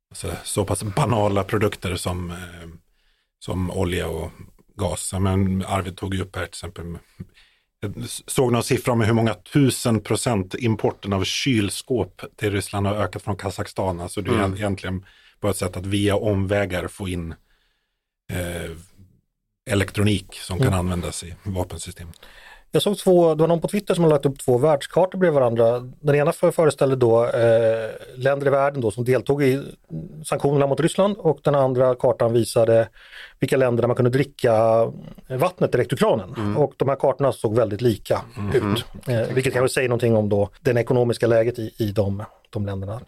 [0.10, 2.70] alltså, så pass banala produkter som, eh,
[3.40, 4.32] som olja och
[4.76, 5.14] gas.
[5.20, 6.98] Men Arvid tog ju upp här till exempel,
[7.80, 12.96] jag såg någon siffra om hur många tusen procent importen av kylskåp till Ryssland har
[12.96, 14.00] ökat från Kazakstan.
[14.00, 14.54] Alltså det är Mm.
[14.56, 15.06] egentligen
[15.40, 17.36] bara ett sätt att via omvägar få in
[18.32, 18.72] eh,
[19.70, 20.80] elektronik som kan Mm.
[20.80, 22.10] användas i vapensystem.
[22.72, 25.40] Jag såg två, det var någon på Twitter som har lagt upp två världskartor bredvid
[25.40, 25.80] varandra.
[26.00, 29.62] Den ena för- föreställde då eh, länder i världen då som deltog i
[30.26, 32.90] sanktionerna mot Ryssland och den andra kartan visade
[33.40, 34.54] vilka länder där man kunde dricka
[35.30, 36.56] vattnet direkt ur kranen.
[36.58, 38.22] Och de här kartorna såg väldigt lika
[38.54, 38.86] ut.
[39.08, 43.02] Eh, vilket kanske säger någonting om då det ekonomiska läget i, i de, de länderna.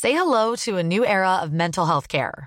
[0.00, 2.46] Say hello to a new era of mental health care.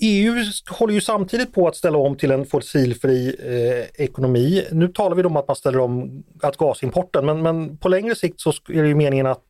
[0.00, 0.34] EU
[0.68, 4.64] håller ju samtidigt på att ställa om till en fossilfri eh, ekonomi.
[4.72, 8.40] Nu talar vi om att man ställer om att gasimporten, men, men på längre sikt
[8.40, 9.44] så är det ju meningen att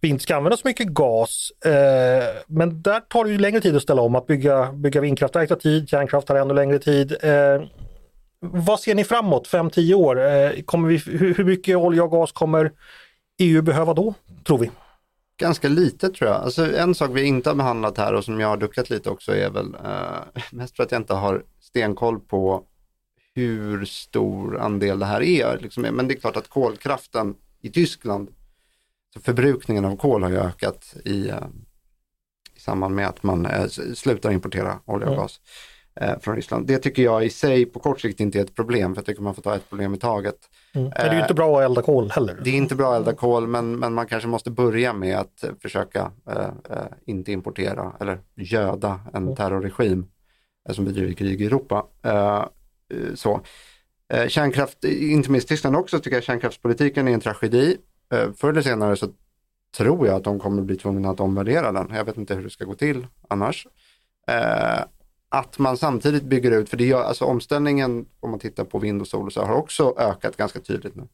[0.00, 1.52] vi inte ska använda så mycket gas.
[1.64, 4.14] Eh, men där tar det ju längre tid att ställa om.
[4.14, 7.16] Att bygga, bygga vindkraftverk tar tid, kärnkraft tar ännu längre tid.
[7.22, 7.62] Eh,
[8.40, 10.26] vad ser ni framåt, 5-10 år?
[10.26, 12.72] Eh, kommer vi, hur, hur mycket olja och gas kommer
[13.38, 14.14] EU behöva då,
[14.46, 14.70] tror vi?
[15.36, 16.40] Ganska lite tror jag.
[16.40, 19.36] Alltså, en sak vi inte har behandlat här och som jag har duckat lite också
[19.36, 22.64] är väl eh, mest för att jag inte har stenkoll på
[23.34, 25.58] hur stor andel det här är.
[25.58, 25.82] Liksom.
[25.82, 28.28] Men det är klart att kolkraften i Tyskland,
[29.14, 31.46] så förbrukningen av kol har ju ökat i, eh,
[32.56, 35.22] i samband med att man eh, slutar importera olja och Mm.
[35.22, 35.73] gas eh,
[36.20, 36.66] från Ryssland.
[36.66, 39.22] Det tycker jag i sig på kort sikt inte är ett problem, för jag tycker
[39.22, 40.36] man får ta ett problem i taget.
[40.74, 40.90] Mm.
[40.90, 42.40] Det är ju inte bra att elda kol heller.
[42.44, 45.44] Det är inte bra att elda kol men, men man kanske måste börja med att
[45.44, 50.06] eh, försöka eh, eh, inte importera eller göda en terrorregim
[50.68, 51.86] eh, som bedriver krig i Europa.
[52.02, 53.40] Eh, eh, så.
[54.12, 57.76] Eh, kärnkraft, inte minst Tyskland också, tycker jag kärnkraftspolitiken är en tragedi.
[58.12, 59.08] Eh, förr eller senare så
[59.76, 61.92] tror jag att de kommer bli tvungna att omvärdera den.
[61.94, 63.66] Jag vet inte hur det ska gå till annars.
[65.34, 69.00] Att man samtidigt bygger ut, för det gör, alltså omställningen om man tittar på vind
[69.00, 71.08] och sol och så har också ökat ganska tydligt nu.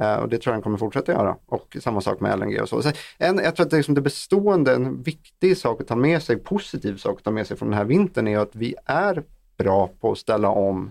[0.00, 1.36] Eh, och det tror jag den kommer fortsätta göra.
[1.46, 2.82] Och samma sak med LNG och så.
[2.82, 6.22] så en, jag tror att det, liksom det bestående, en viktig sak att ta med
[6.22, 9.24] sig, positiv sak att ta med sig från den här vintern är att vi är
[9.56, 10.90] bra på att ställa om.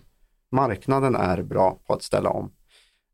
[0.51, 2.51] Marknaden är bra på att ställa om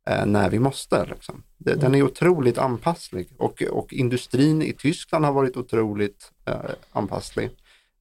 [0.10, 1.06] eh, när vi måste.
[1.06, 1.44] Liksom.
[1.58, 6.56] Det, Den är otroligt anpasslig och, och industrin i Tyskland har varit otroligt eh,
[6.92, 7.50] anpasslig.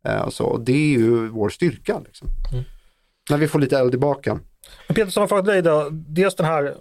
[0.05, 0.45] Eh, och, så.
[0.45, 2.01] och det är ju vår styrka.
[2.05, 2.29] Liksom.
[3.31, 4.41] När vi får lite eld i baken.
[4.87, 6.75] Men Peter, som jag frågat dig då, dels den här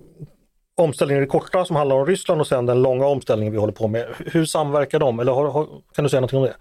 [0.76, 3.74] omställningen i det korta som handlar om Ryssland och sen den långa omställningen vi håller
[3.74, 4.08] på med.
[4.18, 5.20] Hur samverkar de?
[5.20, 6.56] Eller har, har, kan du säga någonting om det?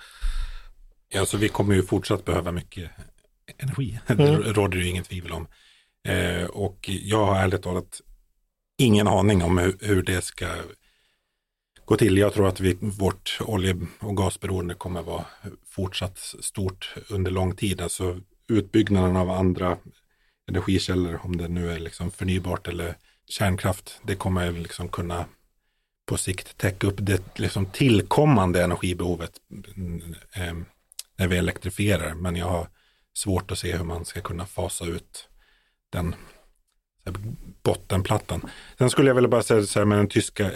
[1.08, 2.90] Ja, så vi kommer ju fortsatt behöva mycket
[3.58, 4.00] energi.
[4.08, 4.42] Mm.
[4.42, 5.46] Det råder ju inget tvivel om.
[6.08, 8.00] Eh, och jag har ärligt talat
[8.78, 10.46] ingen aning om hur, hur det ska
[11.92, 12.18] gå till.
[12.18, 15.24] Jag tror att vi, vårt olje och gasberoende kommer vara
[15.70, 17.80] fortsatt stort under lång tid.
[17.80, 19.78] Alltså utbyggnaden av andra
[20.48, 22.96] energikällor, om det nu är liksom förnybart eller
[23.28, 25.24] kärnkraft, det kommer liksom kunna
[26.06, 29.32] på sikt täcka upp det liksom tillkommande energibehovet
[30.36, 30.54] eh,
[31.16, 32.14] när vi elektrifierar.
[32.14, 32.68] Men jag har
[33.14, 35.28] svårt att se hur man ska kunna fasa ut
[35.90, 36.14] den
[37.62, 38.50] bottenplattan.
[38.78, 40.50] Sen skulle jag vilja bara säga så här med den tyska,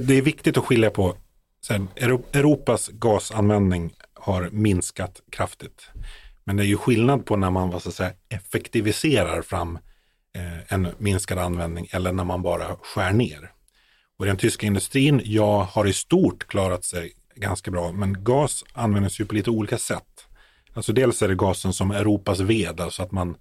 [0.00, 1.16] det är viktigt att skilja på,
[1.60, 1.86] så här,
[2.32, 5.90] Europas gasanvändning har minskat kraftigt.
[6.44, 9.78] Men det är ju skillnad på när man vad ska säga, effektiviserar fram
[10.36, 13.50] eh, en minskad användning eller när man bara skär ner.
[14.18, 19.20] Och den tyska industrin, ja, har i stort klarat sig ganska bra, men gas används
[19.20, 20.26] ju på lite olika sätt.
[20.74, 23.36] Alltså dels är det gasen som Europas ved, alltså att, man,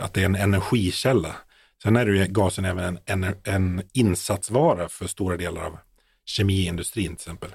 [0.00, 1.36] att det är en energikälla.
[1.82, 5.78] Sen är det ju gasen även en, en, en insatsvara för stora delar av
[6.26, 7.50] kemiindustrin till exempel.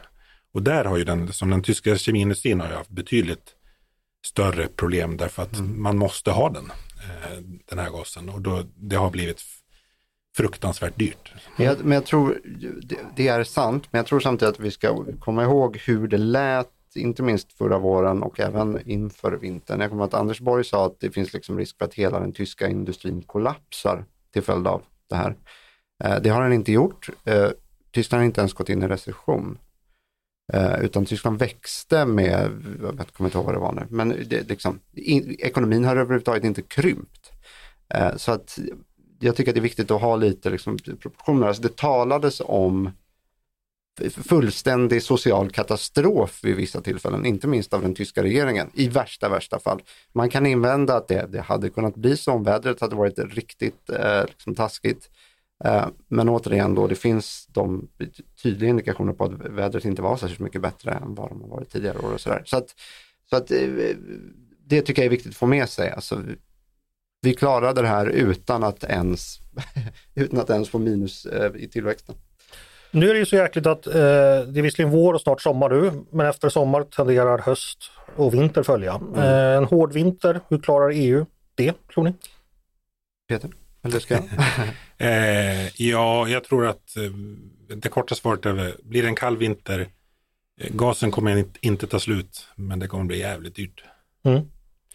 [0.53, 3.55] Och där har ju den, som den tyska kemiindustrin har ju haft betydligt
[4.25, 5.81] större problem därför att mm.
[5.81, 8.29] man måste ha den, eh, den här gasen.
[8.29, 9.41] Och då, det har blivit
[10.37, 11.33] fruktansvärt dyrt.
[11.57, 12.41] Men jag, men jag tror,
[12.83, 16.17] det, det, är sant, men jag tror samtidigt att vi ska komma ihåg hur det
[16.17, 19.79] lät, inte minst förra våren och även inför vintern.
[19.79, 22.33] Jag kommer att Anders Borg sa att det finns liksom risk för att hela den
[22.33, 25.35] tyska industrin kollapsar till följd av det här.
[26.03, 27.09] Eh, det har den inte gjort.
[27.91, 29.57] Tyskland har inte ens gått in i recession.
[30.53, 32.51] Eh, utan Tyskland växte med,
[32.81, 36.43] jag kommer inte ihåg vad det var nu, men det, liksom, in, ekonomin har överhuvudtaget
[36.43, 37.31] inte krympt.
[37.93, 38.59] Eh, så att
[39.19, 41.47] jag tycker att det är viktigt att ha lite liksom, proportioner.
[41.47, 42.91] Alltså det talades om
[44.09, 49.59] fullständig social katastrof vid vissa tillfällen, inte minst av den tyska regeringen, i värsta, värsta
[49.59, 49.81] fall.
[50.13, 53.89] Man kan invända att det, det hade kunnat bli så om vädret hade varit riktigt
[53.89, 55.09] eh, liksom taskigt.
[55.65, 57.87] Eh, men återigen då, det finns de
[58.43, 61.69] tydliga indikationer på att vädret inte var särskilt mycket bättre än vad de har varit
[61.69, 62.41] tidigare år och sådär.
[62.45, 62.75] Så att,
[63.29, 63.67] så att eh,
[64.65, 65.91] det tycker jag är viktigt att få med sig.
[65.91, 66.23] Alltså,
[67.21, 69.37] vi klarade det här utan att ens,
[70.15, 72.15] utan att ens få minus eh, i tillväxten.
[72.91, 75.69] Nu är det ju så jäkligt att eh, det är visserligen vår och snart sommar
[75.69, 78.93] nu, men efter sommar tenderar höst och vinter följa.
[78.93, 79.15] Mm.
[79.15, 82.13] Eh, en hård vinter, hur klarar EU det, tror ni?
[83.29, 83.49] Peter?
[83.83, 84.23] Eller ska jag?
[84.97, 87.11] eh, ja, jag tror att eh,
[87.75, 89.87] det korta svaret är blir det en kall vinter,
[90.61, 93.83] eh, gasen kommer inte ta slut, men det kommer bli jävligt dyrt.
[94.23, 94.41] Mm.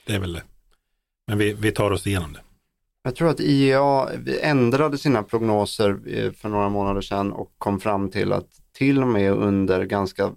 [0.06, 0.42] Det är väl det.
[1.26, 2.40] Men vi, vi tar oss igenom det.
[3.02, 4.08] Jag tror att IEA
[4.40, 9.08] ändrade sina prognoser eh, för några månader sedan och kom fram till att till och
[9.08, 10.32] med under ganska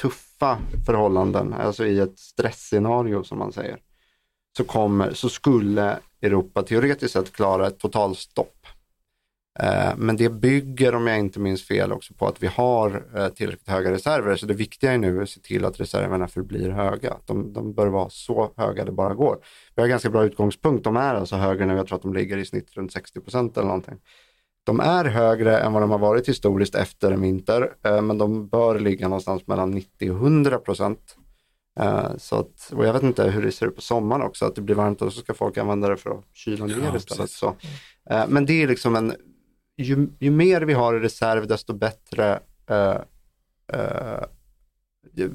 [0.00, 3.78] tuffa förhållanden, alltså i ett stressscenario som man säger,
[4.56, 8.66] så, kommer, så skulle Europa teoretiskt sett klara ett totalstopp.
[9.60, 13.28] Eh, men det bygger, om jag inte minns fel, också på att vi har eh,
[13.28, 14.36] tillräckligt höga reserver.
[14.36, 17.16] Så det viktiga är nu att se till att reserverna förblir höga.
[17.26, 19.38] De, de bör vara så höga det bara går.
[19.74, 20.84] Vi har ganska bra utgångspunkt.
[20.84, 21.74] De är alltså högre nu.
[21.74, 23.98] Jag tror att de ligger i snitt runt 60 procent eller någonting.
[24.64, 28.48] De är högre än vad de har varit historiskt efter en vinter, eh, men de
[28.48, 31.16] bör ligga någonstans mellan 90 och 100 procent.
[31.80, 34.54] Uh, så att, och jag vet inte hur det ser ut på sommaren också, att
[34.54, 37.30] det blir varmt och så ska folk använda det för att kyla ner ja, istället.
[37.30, 37.48] Så.
[38.10, 39.14] Uh, men det är liksom en,
[39.76, 42.96] ju, ju, mer vi har i reserv desto bättre uh,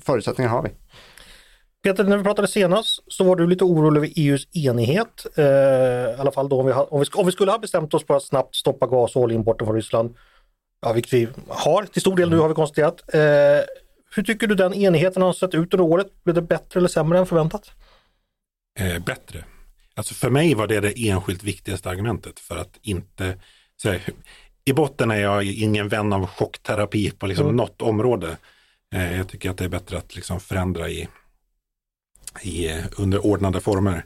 [0.01, 0.69] förutsättningar har vi.
[1.83, 5.25] Peter, när vi pratade senast så var du lite orolig över EUs enighet.
[5.35, 7.93] Eh, I alla fall då om vi, ha, om, vi, om vi skulle ha bestämt
[7.93, 10.15] oss för att snabbt stoppa gas och oljeimporten från Ryssland.
[10.81, 13.13] Ja, vilket vi har till stor del nu har vi konstaterat.
[13.13, 13.19] Eh,
[14.15, 16.23] hur tycker du den enigheten har sett ut under året?
[16.23, 17.71] Blev det bättre eller sämre än förväntat?
[18.79, 19.45] Eh, bättre.
[19.95, 23.37] Alltså för mig var det det enskilt viktigaste argumentet för att inte
[23.83, 24.01] här,
[24.65, 27.55] i botten är jag ingen vän av chockterapi på liksom mm.
[27.55, 28.37] något område.
[28.93, 31.07] Eh, jag tycker att det är bättre att liksom förändra i,
[32.43, 34.05] i, under ordnade former.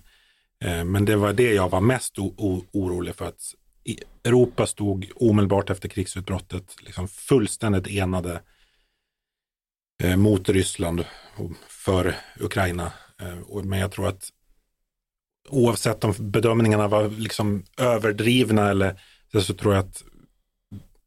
[0.63, 2.19] Eh, men det var det jag var mest
[2.71, 3.41] orolig för att
[4.23, 8.39] Europa stod omedelbart efter krigsutbrottet liksom fullständigt enade eh,
[10.03, 12.91] Eh, mot Ryssland och för Ukraina.
[13.21, 14.29] Eh, men jag tror att
[15.49, 19.01] oavsett om bedömningarna var liksom överdrivna eller
[19.33, 20.03] så tror jag att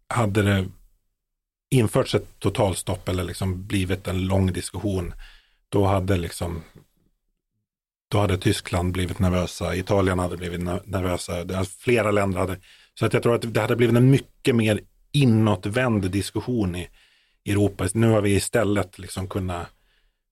[0.09, 0.67] hade det
[1.71, 5.15] införts ett totalstopp eller liksom blivit en lång diskussion,
[5.69, 6.63] då hade liksom
[8.11, 12.61] då hade Tyskland blivit nervösa, Italien hade blivit nervösa, alltså flera länder hade.
[12.99, 14.81] Så att jag tror att det hade blivit en mycket mer
[15.13, 16.89] inåtvänd diskussion i,
[17.49, 17.89] Europa.
[17.95, 19.67] Nu har vi istället liksom kunnat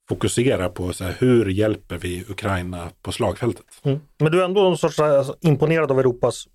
[0.09, 3.67] fokusera på så här, hur hjälper vi Ukraina på slagfältet.
[3.83, 4.01] Mm.
[4.19, 6.49] Men du är ändå en sorts alltså, imponerad av Europas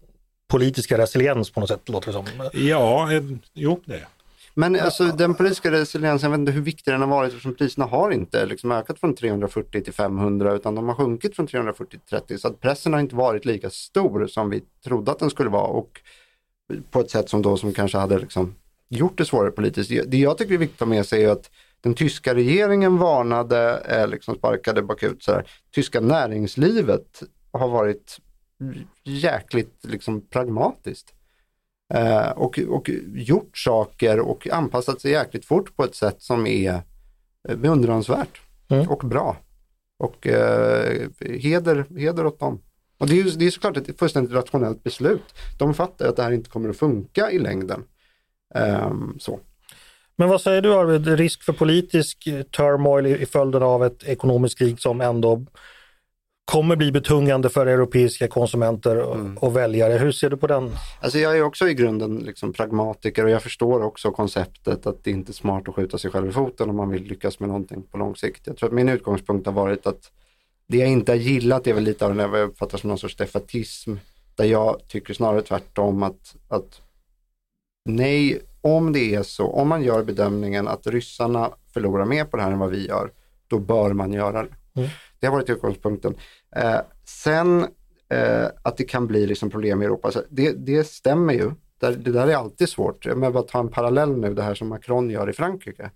[0.47, 2.25] politiska resiliens på något sätt, låter det som.
[2.53, 4.07] Ja, eh, jo det är
[4.53, 7.85] Men alltså den politiska resiliensen, jag vet inte hur viktig den har varit eftersom priserna
[7.85, 11.99] har inte liksom ökat från 340 till 500 utan de har sjunkit från 340 till
[12.09, 15.49] 30 så att pressen har inte varit lika stor som vi trodde att den skulle
[15.49, 16.01] vara och
[16.91, 18.55] på ett sätt som då som kanske hade liksom
[18.89, 19.89] gjort det svårare politiskt.
[20.07, 23.77] Det jag tycker är viktigt att ta med sig är att den tyska regeringen varnade,
[23.77, 25.49] eh, liksom sparkade bakut så här.
[25.71, 28.17] Tyska näringslivet har varit
[29.03, 31.13] jäkligt liksom pragmatiskt.
[31.93, 36.81] Eh, och, och gjort saker och anpassat sig jäkligt fort på ett sätt som är
[37.49, 38.89] eh, beundransvärt Mm.
[38.89, 39.37] och bra.
[39.97, 42.61] Och eh, heder, heder åt dem.
[42.97, 45.23] Och det är, ju, det är såklart ett fullständigt rationellt beslut.
[45.59, 47.83] De fattar att det här inte kommer att funka i längden.
[48.55, 49.39] Ehm, så.
[50.15, 54.03] Men vad säger du Arvid, risk för politisk eh, turmoil i, i följden av ett
[54.03, 55.45] ekonomiskt krig som ändå
[56.51, 59.37] kommer bli betungande för europeiska konsumenter och, Mm.
[59.37, 59.93] och väljare.
[59.93, 60.71] Hur ser du på den?
[61.01, 65.11] Alltså jag är också i grunden liksom pragmatiker och jag förstår också konceptet att det
[65.11, 67.83] inte är smart att skjuta sig själv i foten om man vill lyckas med någonting
[67.91, 68.47] på lång sikt.
[68.47, 70.11] Jag tror att min utgångspunkt har varit att
[70.67, 73.15] det jag inte har gillat är väl lite av vad jag uppfattar som någon sorts
[73.15, 73.95] defatism
[74.35, 76.81] där jag tycker snarare tvärtom att, att
[77.87, 82.43] nej, om det är så, om man gör bedömningen att ryssarna förlorar mer på det
[82.43, 83.11] här än vad vi gör,
[83.47, 84.49] då bör man göra det.
[84.75, 84.89] Mm.
[85.19, 86.15] Det har varit utgångspunkten.
[86.55, 87.67] Eh, sen
[88.09, 91.51] eh, att det kan bli liksom problem i Europa, så det, det stämmer ju.
[91.79, 93.05] Det, det där är alltid svårt.
[93.15, 95.91] Men bara ta en parallell nu, det här som Macron gör i Frankrike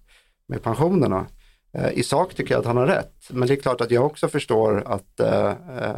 [0.47, 1.25] med pensionerna.
[1.73, 4.05] Eh, I sak tycker jag att han har rätt, men det är klart att jag
[4.05, 5.95] också förstår att eh, eh,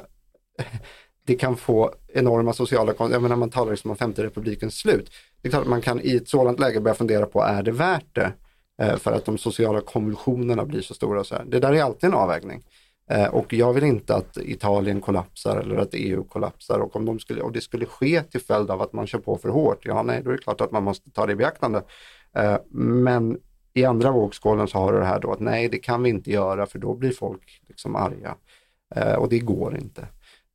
[1.25, 3.15] det kan få enorma sociala konsekvenser.
[3.15, 5.11] Jag menar man talar liksom om femte republikens slut.
[5.43, 7.71] Det är klart att man kan i ett sådant läge börja fundera på, är det
[7.71, 8.33] värt det?
[8.81, 11.23] Eh, för att de sociala konvulsionerna blir så stora.
[11.23, 11.45] Så här.
[11.45, 12.63] Det där är alltid en avvägning.
[13.09, 17.19] Eh, och jag vill inte att Italien kollapsar eller att EU kollapsar och om de
[17.19, 20.03] skulle, och det skulle ske till följd av att man kör på för hårt, ja
[20.03, 21.83] nej, då är det klart att man måste ta det i beaktande.
[22.35, 23.37] Eh, men
[23.73, 26.31] i andra vågskålen så har du det här då att nej, det kan vi inte
[26.31, 28.35] göra för då blir folk liksom arga.
[29.17, 30.07] Och det går inte.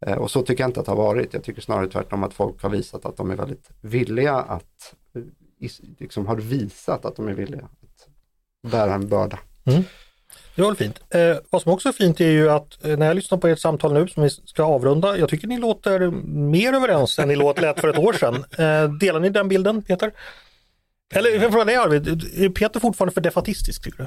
[0.07, 1.35] Eh, och så tycker jag inte att det har varit.
[1.35, 5.23] Jag tycker snarare tvärtom att folk har visat att de är väldigt villiga att, eh,
[5.99, 8.09] liksom har visat att de är villiga att
[8.71, 9.39] bära en börda.
[9.67, 9.83] Mm.
[10.55, 11.01] Det var väl fint.
[11.11, 13.59] Eh, vad som också är fint är ju att eh, när jag lyssnar på ert
[13.59, 16.11] samtal nu som vi ska avrunda, jag tycker ni låter
[16.51, 18.35] mer överens än ni låt lät för ett år sedan.
[18.35, 20.13] Eh, delar ni den bilden Peter?
[21.15, 24.07] Eller jag frågar dig Arvid, är Peter fortfarande för defatistisk tycker du?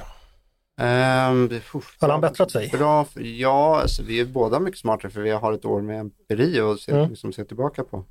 [0.80, 1.60] Um,
[2.00, 2.68] Har han bättrat sig?
[2.68, 6.60] Bra, ja, alltså, vi är båda mycket smartare för vi har ett år med empiri
[6.60, 7.10] att se, Mm.
[7.10, 8.04] liksom, se tillbaka på.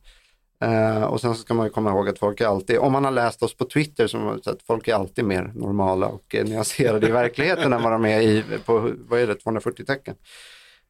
[0.64, 3.04] Eh, och sen så ska man ju komma ihåg att folk är alltid, om man
[3.06, 6.46] har läst oss på Twitter, så så att folk är alltid mer normala och eh,
[6.46, 10.16] nyanserade i verkligheten än vad de är i, på, vad är det, 240 tecken.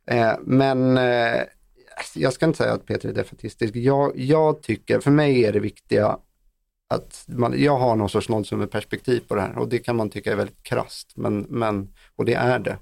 [0.09, 1.41] Eh, men eh,
[2.15, 3.75] jag ska inte säga att Peter är defatistisk.
[3.75, 6.17] Jag, jag tycker, för mig är det viktiga
[6.91, 10.31] att man, jag har någon sorts nollsummeperspektiv på det här och det kan man tycka
[10.31, 12.77] är väldigt krasst, men, men, och det är det.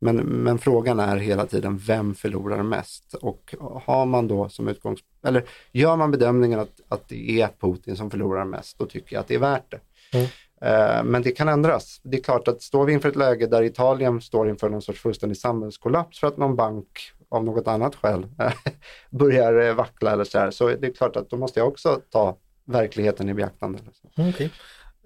[0.00, 3.14] Men, men frågan är hela tiden, vem förlorar mest?
[3.14, 7.96] Och har man då som utgångspunkt, eller gör man bedömningen att, att det är Putin
[7.96, 9.80] som förlorar mest, då tycker jag att det är värt det.
[10.18, 10.26] Mm.
[10.60, 12.00] Eh, Men det kan ändras.
[12.02, 15.00] Det är klart att står vi inför ett läge där Italien står inför någon sorts
[15.00, 18.26] fullständig samhällskollaps för att någon bank av något annat skäl
[19.10, 22.00] börjar eh, vackla eller så här, så är det klart att då måste jag också
[22.10, 22.36] ta
[22.70, 23.78] verkligheten i beaktande.
[24.18, 24.50] Mm, okej.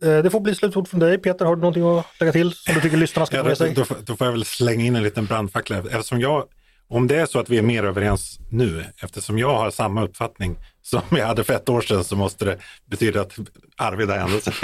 [0.02, 1.18] Eh, det får bli slutord från dig.
[1.18, 3.56] Peter, har du någonting att lägga till som du tycker lyssnarna ska få med då,
[3.56, 3.74] sig?
[3.74, 5.78] då, får- då får jag väl slänga in en liten brandfackla.
[5.78, 6.44] Eftersom jag,
[6.88, 10.56] om det är så att vi är mer överens nu, eftersom jag har samma uppfattning
[10.82, 13.32] som jag hade för ett år sedan så måste det betyda att
[13.76, 14.54] Arvid har ändrat sig.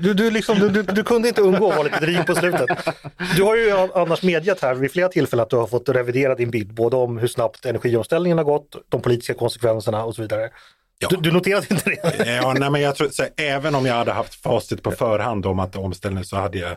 [0.00, 2.68] Du, du, liksom, du, du, du kunde inte undgå att vara lite dryg på slutet.
[3.36, 6.50] Du har ju annars medgett här vid flera tillfällen att du har fått revidera din
[6.50, 10.50] bild, både om hur snabbt energiomställningen har gått, de politiska konsekvenserna och så vidare.
[11.02, 11.08] Ja.
[11.10, 12.26] Du, du noterade inte det?
[12.42, 15.58] ja, nej, men jag tror, så, även om jag hade haft facit på förhand om
[15.58, 16.70] att omställning så hade jag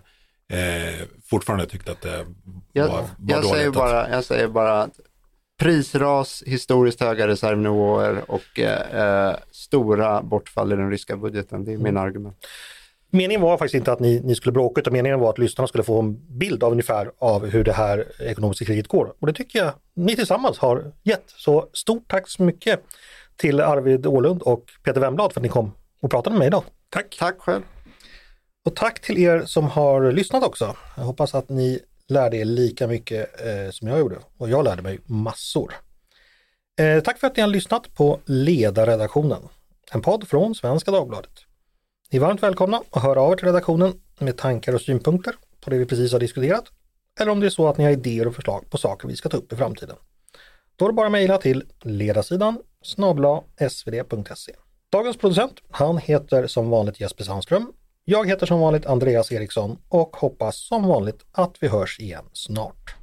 [0.52, 0.96] eh,
[1.30, 2.26] fortfarande tyckt att det
[2.74, 3.50] Jag, var, var jag, dåligt.
[3.56, 5.00] säger att- bara, jag säger bara att
[5.60, 11.66] prisras, historiskt höga reservnivåer och eh, eh, stora bortfall i den ryska budgeten.
[11.66, 12.38] Det är mina argument.
[13.12, 15.84] Meningen var faktiskt inte att ni, ni skulle bråka utan meningen var att lyssnarna skulle
[15.84, 19.14] få en bild av ungefär av hur det här ekonomiska kriget går.
[19.20, 21.24] Och det tycker jag ni tillsammans har gett.
[21.28, 22.80] Så stort tack så mycket
[23.38, 25.72] till Arvid Ålund och Peter Wemblad för att ni kom
[26.02, 26.64] och pratade med mig idag.
[26.90, 27.16] Tack!
[27.20, 27.62] Tack själv.
[28.66, 30.76] Och tack till er som har lyssnat också.
[30.98, 34.82] Jag hoppas att ni lärde er lika mycket eh, som jag gjorde och jag lärde
[34.82, 35.74] mig massor.
[36.80, 39.42] Eh, tack för att ni har lyssnat på Ledarredaktionen,
[39.92, 41.32] en podd från Svenska Dagbladet.
[42.12, 45.70] Ni är varmt välkomna att höra av er till redaktionen med tankar och synpunkter på
[45.70, 46.72] det vi precis har diskuterat
[47.20, 49.30] eller om det är så att ni har idéer och förslag på saker vi ska
[49.30, 49.96] ta upp i framtiden.
[50.76, 54.52] Då är det bara att mejla till ledarsidan snabla svd.se.
[54.92, 57.74] Dagens producent, han heter som vanligt Jesper Sandström.
[58.06, 62.96] Jag heter som vanligt Andreas Eriksson och hoppas som vanligt att vi hörs igen snart.